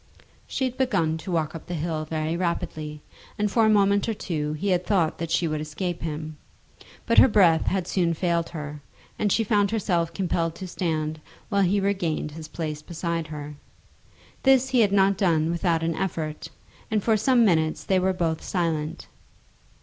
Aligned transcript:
She 0.47 0.65
had 0.65 0.77
begun 0.79 1.19
to 1.19 1.31
walk 1.31 1.53
up 1.53 1.67
the 1.67 1.75
hill 1.75 2.05
very 2.05 2.35
rapidly, 2.35 3.03
and 3.37 3.51
for 3.51 3.67
a 3.67 3.69
moment 3.69 4.09
or 4.09 4.15
two 4.15 4.53
he 4.53 4.69
had 4.69 4.83
thought 4.83 5.19
that 5.19 5.29
she 5.29 5.47
would 5.47 5.61
escape 5.61 6.01
him; 6.01 6.37
but 7.05 7.19
her 7.19 7.27
breath 7.27 7.67
had 7.67 7.87
soon 7.87 8.15
failed 8.15 8.49
her, 8.49 8.81
and 9.19 9.31
she 9.31 9.43
found 9.43 9.69
herself 9.69 10.11
compelled 10.11 10.55
to 10.55 10.67
stand 10.67 11.21
while 11.49 11.61
he 11.61 11.79
regained 11.79 12.31
his 12.31 12.47
place 12.47 12.81
beside 12.81 13.27
her. 13.27 13.53
This 14.41 14.69
he 14.69 14.79
had 14.79 14.91
not 14.91 15.17
done 15.19 15.51
without 15.51 15.83
an 15.83 15.93
effort, 15.93 16.47
and 16.89 17.03
for 17.03 17.15
some 17.15 17.45
minutes 17.45 17.83
they 17.83 17.99
were 17.99 18.11
both 18.11 18.43
silent. 18.43 19.05